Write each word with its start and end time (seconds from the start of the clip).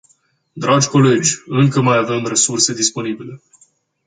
Dragi 0.55 0.87
colegi, 0.89 1.35
încă 1.45 1.81
mai 1.81 1.97
avem 1.97 2.25
resurse 2.25 2.73
disponibile. 2.73 3.41